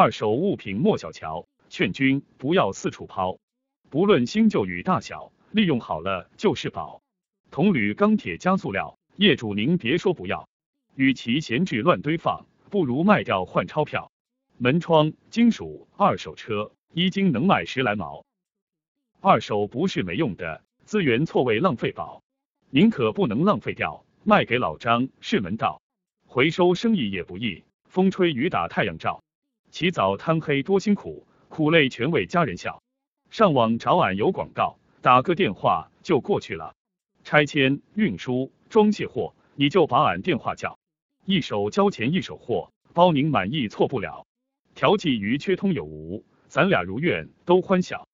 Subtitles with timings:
[0.00, 3.40] 二手物品莫小瞧，劝君不要四处抛。
[3.90, 7.02] 不论新旧与大小，利用好了就是宝。
[7.50, 10.48] 铜铝钢铁加塑料，业主您别说不要，
[10.94, 14.12] 与其闲置乱堆放，不如卖掉换钞票。
[14.56, 18.24] 门窗、金属、二手车，一斤能卖十来毛。
[19.20, 22.22] 二手不是没用的，资源错位浪费宝，
[22.70, 25.82] 您可不能浪费掉，卖给老张是门道。
[26.28, 29.24] 回收生意也不易，风吹雨打太阳照，
[29.78, 32.82] 起早贪黑多辛苦，苦累全为家人笑。
[33.30, 36.74] 上网找俺有广告，打个电话就过去了。
[37.22, 40.76] 拆迁、运输、装卸货，你就把俺电话叫，
[41.26, 44.26] 一手交钱一手货，包您满意错不了。
[44.74, 48.08] 调剂于缺通有无，咱俩如愿都欢笑。